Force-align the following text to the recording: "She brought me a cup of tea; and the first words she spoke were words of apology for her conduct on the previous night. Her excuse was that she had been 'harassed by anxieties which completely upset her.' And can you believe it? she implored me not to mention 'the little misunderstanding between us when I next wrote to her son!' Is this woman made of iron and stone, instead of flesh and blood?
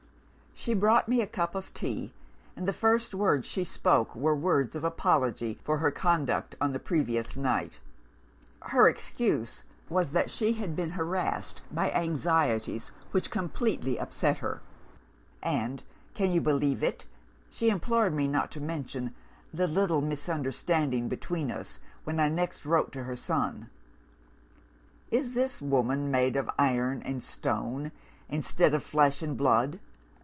"She 0.53 0.73
brought 0.75 1.09
me 1.09 1.21
a 1.21 1.27
cup 1.27 1.55
of 1.55 1.73
tea; 1.73 2.13
and 2.55 2.67
the 2.67 2.73
first 2.73 3.15
words 3.15 3.47
she 3.47 3.63
spoke 3.63 4.15
were 4.15 4.35
words 4.35 4.75
of 4.75 4.83
apology 4.83 5.57
for 5.63 5.77
her 5.77 5.89
conduct 5.89 6.55
on 6.61 6.71
the 6.71 6.79
previous 6.79 7.35
night. 7.35 7.79
Her 8.61 8.87
excuse 8.87 9.63
was 9.89 10.11
that 10.11 10.29
she 10.29 10.53
had 10.53 10.75
been 10.75 10.91
'harassed 10.91 11.61
by 11.71 11.89
anxieties 11.89 12.91
which 13.09 13.31
completely 13.31 13.97
upset 13.99 14.37
her.' 14.39 14.61
And 15.41 15.81
can 16.13 16.31
you 16.31 16.41
believe 16.41 16.83
it? 16.83 17.05
she 17.49 17.69
implored 17.69 18.13
me 18.13 18.27
not 18.27 18.51
to 18.51 18.61
mention 18.61 19.15
'the 19.53 19.67
little 19.67 20.01
misunderstanding 20.01 21.07
between 21.09 21.49
us 21.49 21.79
when 22.03 22.19
I 22.19 22.29
next 22.29 22.67
wrote 22.67 22.91
to 22.91 23.03
her 23.05 23.15
son!' 23.15 23.69
Is 25.09 25.31
this 25.31 25.59
woman 25.59 26.11
made 26.11 26.35
of 26.35 26.51
iron 26.59 27.01
and 27.01 27.23
stone, 27.23 27.91
instead 28.29 28.75
of 28.75 28.83
flesh 28.83 29.23
and 29.23 29.35
blood? 29.35 29.79